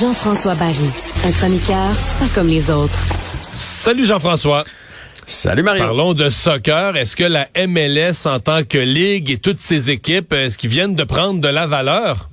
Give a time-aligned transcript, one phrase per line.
[0.00, 0.74] Jean-François Barry,
[1.26, 2.98] un chroniqueur pas comme les autres.
[3.54, 4.64] Salut Jean-François.
[5.26, 5.84] Salut Mario.
[5.84, 6.96] Parlons de soccer.
[6.96, 10.94] Est-ce que la MLS en tant que ligue et toutes ses équipes, est-ce qu'ils viennent
[10.94, 12.30] de prendre de la valeur?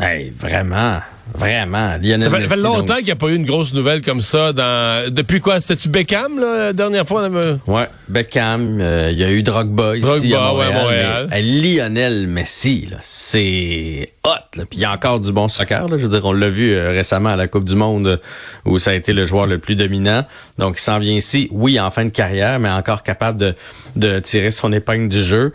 [0.00, 1.00] Hey, vraiment.
[1.34, 1.96] Vraiment.
[2.02, 4.20] Lionel ça fait, Messi, longtemps donc- qu'il n'y a pas eu une grosse nouvelle comme
[4.20, 4.52] ça.
[4.52, 5.12] Dans...
[5.12, 5.60] Depuis quoi?
[5.60, 7.22] C'était-tu Beckham, là, la dernière fois?
[7.22, 10.74] on avait- Ouais, Beckham, euh, il y a eu Drogba ici Drogba, à ouais, Montréal.
[10.74, 11.28] à Montréal.
[11.30, 14.30] mais, euh, Lionel Messi, là, c'est hot.
[14.56, 14.64] là.
[14.68, 15.88] Puis il y a encore du bon soccer.
[15.88, 15.96] Là.
[15.96, 18.16] Je veux dire, on l'a vu euh, récemment à la Coupe du Monde euh,
[18.64, 20.24] où ça a été le joueur le plus dominant.
[20.58, 23.54] Donc il s'en vient ici, oui, en fin de carrière, mais encore capable de,
[23.96, 25.52] de tirer son épingle du jeu.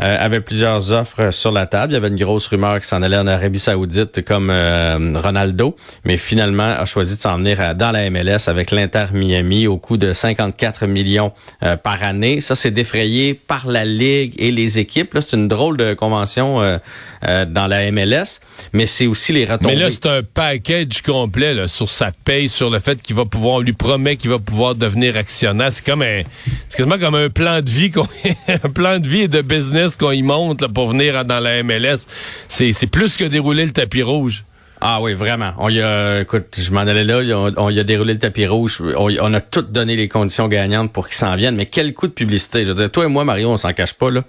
[0.00, 1.92] Euh, avait plusieurs offres sur la table.
[1.92, 5.76] Il y avait une grosse rumeur qui s'en allait en Arabie Saoudite comme euh, Ronaldo,
[6.04, 9.76] mais finalement a choisi de s'en venir à- dans la MLS avec l'Inter Miami au
[9.78, 12.40] coût de 54 millions euh, par année.
[12.40, 15.14] Ça, c'est défrayé par la Ligue et les équipes.
[15.14, 16.78] Là, c'est une drôle de convention euh,
[17.26, 18.40] euh, dans la MLS,
[18.72, 19.74] mais c'est aussi les retombées.
[19.74, 23.60] Mais là, c'est un package complet sur sa paye, sur le fait qu'il va pouvoir,
[23.60, 25.70] lui promet qu'il va pouvoir devenir actionnaire.
[25.72, 26.22] C'est comme un,
[26.68, 28.06] c'est quasiment comme un plan de vie, qu'on,
[28.48, 32.06] un plan de vie et de business qu'on y monte pour venir dans la MLS.
[32.48, 34.44] C'est plus que dérouler le tapis rouge.
[34.80, 35.52] Ah oui, vraiment.
[35.58, 38.46] On y a, écoute, je m'en allais là, on, on y a déroulé le tapis
[38.46, 38.82] rouge.
[38.96, 41.56] On, a tout donné les conditions gagnantes pour qu'ils s'en viennent.
[41.56, 42.62] Mais quel coup de publicité.
[42.64, 44.22] Je veux dire, toi et moi, Mario, on s'en cache pas, là.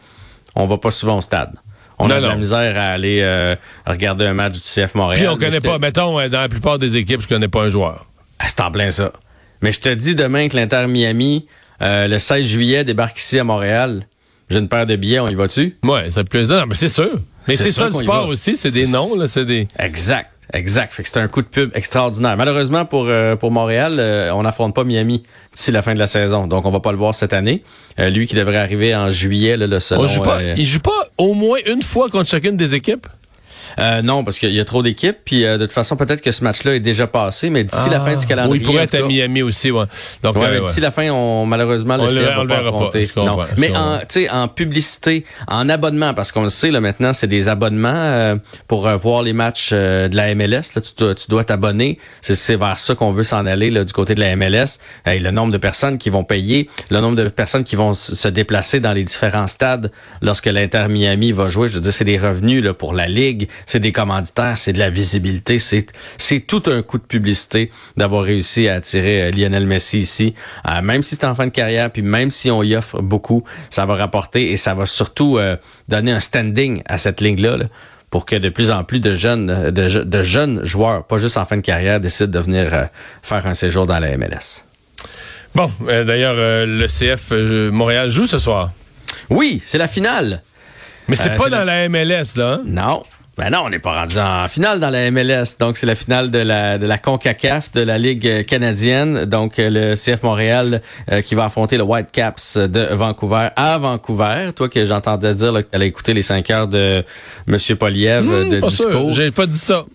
[0.55, 1.53] On va pas souvent au stade.
[1.99, 2.39] On Non, a de la non.
[2.39, 5.19] misère à aller euh, regarder un match du CF Montréal.
[5.21, 7.69] Puis on connaît pas, mettons, euh, dans la plupart des équipes, je connais pas un
[7.69, 8.05] joueur.
[8.39, 9.13] Ah, c'est en plein ça.
[9.61, 11.45] Mais je te dis demain que l'Inter Miami,
[11.81, 14.07] euh, le 16 juillet, débarque ici à Montréal.
[14.49, 15.77] J'ai une paire de billets, on y va-tu?
[15.83, 16.45] Ouais, ça plaît.
[16.45, 17.19] Non, mais c'est sûr.
[17.47, 19.67] Mais C'est ça le sport aussi, c'est des noms, là, c'est des.
[19.79, 20.93] Exact, exact.
[20.93, 22.37] Fait que c'est un coup de pub extraordinaire.
[22.37, 25.23] Malheureusement pour euh, pour Montréal, euh, on n'affronte pas Miami
[25.55, 27.63] d'ici la fin de la saison, donc on va pas le voir cette année.
[27.99, 30.65] Euh, lui qui devrait arriver en juillet, là, le selon, On joue pas, euh, il
[30.65, 33.07] joue pas au moins une fois contre chacune des équipes?
[33.79, 35.17] Euh, non, parce qu'il y a trop d'équipes.
[35.25, 37.99] Puis euh, de toute façon, peut-être que ce match-là est déjà passé, mais d'ici la
[37.99, 38.51] fin du calendrier.
[38.51, 39.85] Oui, il pourrait être à Miami aussi, ouais.
[40.23, 40.67] Donc, Ouais, euh, ouais.
[40.67, 43.07] d'ici la fin, on, malheureusement, le On le CF va pas affronter.
[43.17, 43.37] Non.
[43.57, 47.27] Mais en, tu sais, en publicité, en abonnement, parce qu'on le sait, là, maintenant, c'est
[47.27, 48.35] des abonnements euh,
[48.67, 50.73] pour voir les matchs euh, de la MLS.
[50.75, 51.97] Là, tu, dois- tu dois t'abonner.
[52.21, 54.79] C'est, vers ça qu'on veut s'en aller là, du côté de la MLS.
[55.05, 58.27] Et le nombre de personnes qui vont payer, le nombre de personnes qui vont se
[58.27, 59.91] déplacer dans les différents stades
[60.21, 61.69] lorsque l'Inter Miami va jouer.
[61.69, 64.79] Je veux dire, c'est des revenus là, pour la Ligue, c'est des commanditaires, c'est de
[64.79, 69.65] la visibilité, c'est, c'est tout un coup de publicité d'avoir réussi à attirer euh, Lionel
[69.65, 70.33] Messi ici.
[70.67, 73.43] Euh, même si c'est en fin de carrière, puis même si on y offre beaucoup,
[73.69, 75.57] ça va rapporter et ça va surtout euh,
[75.89, 77.57] donner un standing à cette ligne-là.
[77.57, 77.65] là,
[78.09, 81.37] pour que de plus en plus de jeunes, de, je- de jeunes joueurs, pas juste
[81.37, 82.83] en fin de carrière, décident de venir euh,
[83.23, 84.65] faire un séjour dans la MLS.
[85.55, 88.71] Bon, euh, d'ailleurs, euh, le CF euh, Montréal joue ce soir.
[89.29, 90.41] Oui, c'est la finale.
[91.07, 92.53] Mais c'est pas dans la- la MLS, là.
[92.55, 92.61] hein?
[92.65, 93.03] Non.
[93.41, 95.57] Ben non, on n'est pas rendu en finale dans la MLS.
[95.59, 99.25] Donc, c'est la finale de la, de la CONCACAF, de la Ligue euh, canadienne.
[99.25, 104.51] Donc, euh, le CF Montréal euh, qui va affronter le Whitecaps de Vancouver à Vancouver.
[104.55, 107.03] Toi que j'entendais dire là, que tu allais écouter les 5 heures de
[107.47, 107.57] M.
[107.79, 109.11] Poliev euh, Hmm, de pas discours.
[109.11, 109.85] j'ai pas dit ça.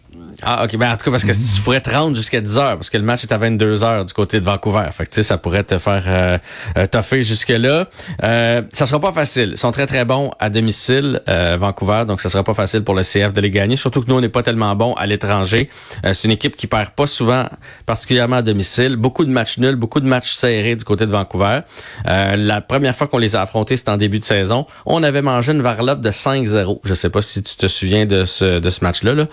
[0.43, 0.77] Ah, OK.
[0.77, 2.99] Ben, en tout cas, parce que tu pourrais te rendre jusqu'à 10 heures, parce que
[2.99, 4.87] le match est à 22 heures du côté de Vancouver.
[4.93, 6.39] Fait que, tu sais, ça pourrait te faire euh,
[6.77, 7.87] euh, toffer jusque-là.
[8.23, 9.51] Euh, ça sera pas facile.
[9.53, 12.95] Ils sont très, très bons à domicile, euh, Vancouver, donc ça sera pas facile pour
[12.95, 13.77] le CF de les gagner.
[13.77, 15.69] Surtout que nous, on n'est pas tellement bons à l'étranger.
[16.05, 17.47] Euh, c'est une équipe qui perd pas souvent,
[17.87, 18.97] particulièrement à domicile.
[18.97, 21.61] Beaucoup de matchs nuls, beaucoup de matchs serrés du côté de Vancouver.
[22.07, 24.67] Euh, la première fois qu'on les a affrontés, c'était en début de saison.
[24.85, 26.81] On avait mangé une varlope de 5-0.
[26.85, 29.15] Je sais pas si tu te souviens de ce, de ce match-là.
[29.15, 29.27] Là.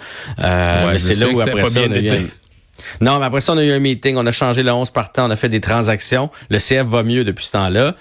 [0.44, 2.16] Euh, Ouais, c'est là où après ça, on a eu un-
[3.02, 5.28] Non, mais après ça, on a eu un meeting, on a changé le 11 partant,
[5.28, 6.30] on a fait des transactions.
[6.50, 7.96] Le CF va mieux depuis ce temps-là.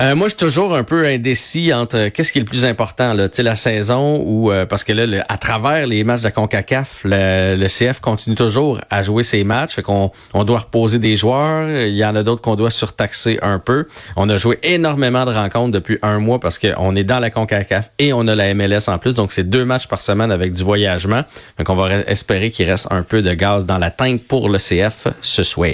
[0.00, 2.64] Euh, moi, je suis toujours un peu indécis entre euh, qu'est-ce qui est le plus
[2.64, 6.30] important, là, la saison ou euh, parce que là, à travers les matchs de la
[6.32, 10.98] Concacaf, le, le CF continue toujours à jouer ses matchs, fait qu'on on doit reposer
[10.98, 11.68] des joueurs.
[11.70, 13.86] Il y en a d'autres qu'on doit surtaxer un peu.
[14.16, 17.92] On a joué énormément de rencontres depuis un mois parce qu'on est dans la Concacaf
[18.00, 20.64] et on a la MLS en plus, donc c'est deux matchs par semaine avec du
[20.64, 21.22] voyagement.
[21.58, 24.48] Donc on va re- espérer qu'il reste un peu de gaz dans la tank pour
[24.48, 25.68] le CF ce soir.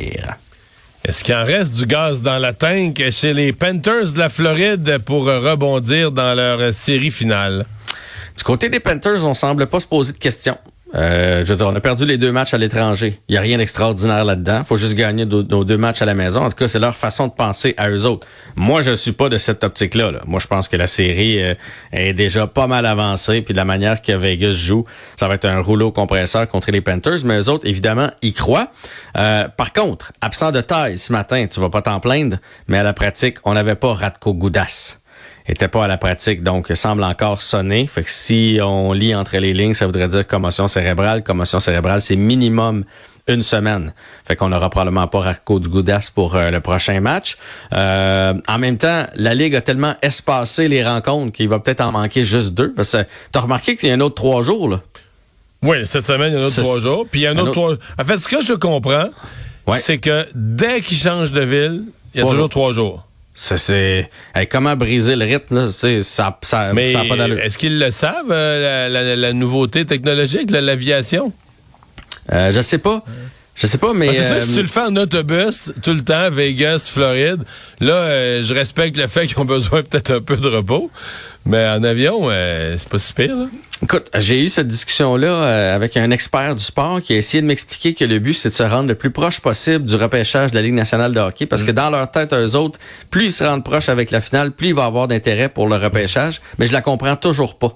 [1.02, 4.98] Est-ce qu'il en reste du gaz dans la tank chez les Panthers de la Floride
[4.98, 7.64] pour rebondir dans leur série finale?
[8.36, 10.58] Du côté des Panthers, on semble pas se poser de questions.
[10.94, 13.20] Euh, je veux dire, on a perdu les deux matchs à l'étranger.
[13.28, 14.64] Il n'y a rien d'extraordinaire là-dedans.
[14.64, 16.42] faut juste gagner nos deux matchs à la maison.
[16.42, 18.26] En tout cas, c'est leur façon de penser à eux autres.
[18.56, 20.12] Moi, je suis pas de cette optique-là.
[20.26, 21.54] Moi, je pense que la série euh,
[21.92, 23.42] est déjà pas mal avancée.
[23.42, 24.84] Puis de la manière que Vegas joue,
[25.18, 27.24] ça va être un rouleau compresseur contre les Panthers.
[27.24, 28.72] Mais eux autres, évidemment, y croient.
[29.16, 32.82] Euh, par contre, absent de taille ce matin, tu vas pas t'en plaindre, mais à
[32.82, 35.00] la pratique, on n'avait pas Ratko Goudas
[35.46, 37.86] était pas à la pratique, donc semble encore sonner.
[37.86, 41.22] Fait que si on lit entre les lignes, ça voudrait dire commotion cérébrale.
[41.22, 42.84] Commotion cérébrale, c'est minimum
[43.28, 43.92] une semaine.
[44.26, 47.36] Fait qu'on n'aura probablement pas Racco du Goudas pour euh, le prochain match.
[47.72, 51.92] Euh, en même temps, la Ligue a tellement espacé les rencontres qu'il va peut-être en
[51.92, 52.72] manquer juste deux.
[52.72, 54.80] Parce que t'as remarqué qu'il y a un autre trois jours, là?
[55.62, 57.06] Oui, cette semaine, il y a un autre trois jours.
[57.10, 57.74] Puis il y a un, autre, trois...
[57.98, 59.10] En fait, ce que je comprends,
[59.74, 61.84] c'est que dès qu'il change de ville,
[62.14, 63.06] il y a toujours trois jours.
[63.34, 64.10] Ça, c'est
[64.50, 67.40] comment briser le rythme, là, ça, ça, ça Mais pas d'allure.
[67.40, 71.32] Est-ce qu'ils le savent, euh, la, nouveauté technologique, l'aviation?
[72.32, 73.04] Euh, je sais pas.
[73.54, 74.14] Je sais pas, mais.
[74.14, 77.42] C'est ça, si tu le fais en autobus tout le temps, Vegas, Floride,
[77.80, 80.90] là, euh, je respecte le fait qu'ils ont besoin peut-être un peu de repos.
[81.46, 83.34] Mais en avion, euh, c'est pas si pire.
[83.34, 83.46] Là.
[83.82, 87.46] Écoute, j'ai eu cette discussion-là euh, avec un expert du sport qui a essayé de
[87.46, 90.56] m'expliquer que le but, c'est de se rendre le plus proche possible du repêchage de
[90.56, 91.46] la Ligue nationale de hockey.
[91.46, 91.74] Parce que mm.
[91.74, 92.78] dans leur tête, eux autres,
[93.10, 95.76] plus ils se rendent proches avec la finale, plus il va avoir d'intérêt pour le
[95.76, 96.42] repêchage.
[96.58, 97.72] Mais je la comprends toujours pas.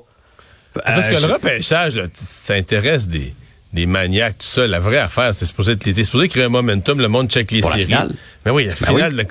[0.84, 3.32] Parce que le repêchage, ça intéresse des,
[3.72, 4.66] des maniaques, tout ça.
[4.66, 6.02] La vraie affaire, c'est supposé être l'été.
[6.02, 7.82] C'est supposé créer un momentum, le monde check les pour séries.
[7.82, 8.14] La finale.
[8.44, 9.26] Mais oui, la ben finale.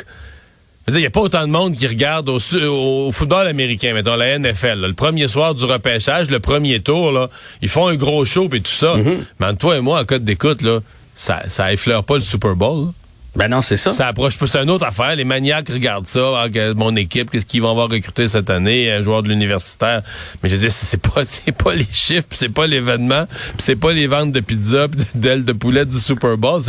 [0.90, 4.82] Il n'y a pas autant de monde qui regarde au, football américain, mettons la NFL.
[4.82, 7.30] le premier soir du repêchage, le premier tour, là,
[7.62, 8.98] ils font un gros show et tout ça.
[8.98, 9.18] Mm-hmm.
[9.40, 10.80] Mais entre toi et moi, en code d'écoute, là,
[11.16, 12.90] ça, ça effleure pas le Super Bowl.
[13.36, 13.92] Ben non, c'est ça.
[13.92, 14.46] Ça approche pas.
[14.46, 15.16] C'est une autre affaire.
[15.16, 16.44] Les maniaques regardent ça.
[16.44, 20.04] Ah, mon équipe, qu'est-ce qu'ils vont avoir recruté cette année, un joueur de l'universitaire.
[20.42, 23.26] Mais je dis, c'est pas, c'est pas les chiffres, c'est pas l'événement,
[23.58, 26.62] c'est pas les ventes de pizza, d'ailes de poulet du Super Bowl.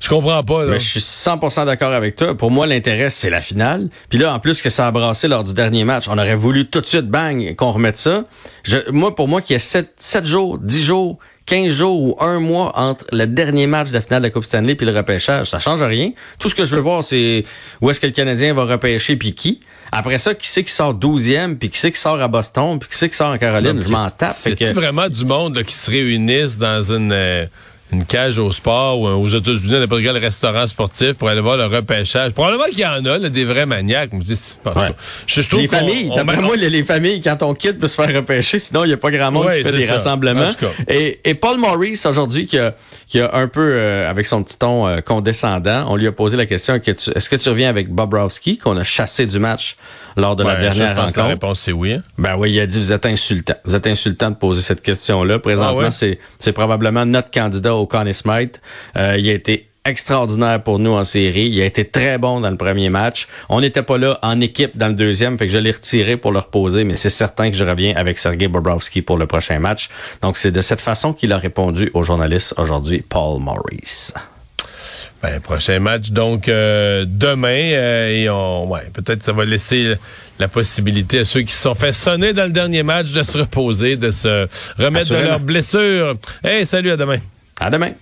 [0.00, 0.64] Je comprends pas.
[0.64, 0.78] Là.
[0.78, 2.34] je suis 100% d'accord avec toi.
[2.34, 3.88] Pour moi, l'intérêt c'est la finale.
[4.08, 6.66] Puis là, en plus que ça a brassé lors du dernier match, on aurait voulu
[6.66, 8.24] tout de suite bang qu'on remette ça.
[8.64, 12.16] Je, moi, pour moi, qu'il y a 7, 7 jours, 10 jours 15 jours ou
[12.20, 14.96] un mois entre le dernier match de la finale de la Coupe Stanley puis le
[14.96, 15.48] repêchage.
[15.48, 16.10] Ça change rien.
[16.38, 17.44] Tout ce que je veux voir, c'est
[17.80, 19.60] où est-ce que le Canadien va repêcher puis qui.
[19.92, 22.88] Après ça, qui c'est qui sort 12e, puis qui c'est qui sort à Boston, puis
[22.88, 23.80] qui c'est qui sort en Caroline?
[23.80, 24.34] je m'en tape.
[24.34, 24.72] C'est que...
[24.72, 27.12] vraiment du monde qui se réunissent dans une...
[27.12, 27.46] Euh,
[27.92, 31.66] une cage au sport ou aux États-Unis, n'importe quel restaurant sportif pour aller voir le
[31.66, 32.32] repêchage.
[32.32, 34.10] Probablement qu'il y en a, là, des vrais maniaques.
[34.12, 34.56] Je, dis,
[35.26, 38.58] je, les familles, d'après moi, les, familles, quand on quitte, peut se faire repêcher.
[38.58, 40.50] Sinon, il n'y a pas grand monde qui fait des rassemblements.
[40.88, 42.74] Et, et, Paul Maurice, aujourd'hui, qui a,
[43.06, 46.36] qui a un peu, euh, avec son petit ton euh, condescendant, on lui a posé
[46.36, 49.76] la question est-ce que tu reviens avec Bobrovski, qu'on a chassé du match
[50.16, 51.18] lors de la dernière je pense rencontre?
[51.18, 51.94] la réponse, c'est oui.
[51.94, 52.02] Hein.
[52.18, 53.54] Ben oui, il a dit vous êtes insultant.
[53.64, 55.38] Vous êtes insultant de poser cette question-là.
[55.38, 58.60] Présentement, ah c'est probablement notre candidat au Conn Smith.
[58.96, 61.48] Euh, il a été extraordinaire pour nous en série.
[61.48, 63.28] Il a été très bon dans le premier match.
[63.48, 66.32] On n'était pas là en équipe dans le deuxième, fait que je l'ai retiré pour
[66.32, 69.88] le reposer, mais c'est certain que je reviens avec Sergei Bobrovski pour le prochain match.
[70.22, 74.12] Donc c'est de cette façon qu'il a répondu aux journalistes aujourd'hui, Paul Maurice.
[75.22, 79.94] Ben, prochain match donc euh, demain euh, et on ouais, peut-être ça va laisser
[80.38, 83.38] la possibilité à ceux qui se sont fait sonner dans le dernier match de se
[83.38, 84.46] reposer, de se
[84.78, 86.16] remettre de leurs blessures.
[86.44, 87.18] Hey, salut à demain.
[87.60, 87.92] À demain.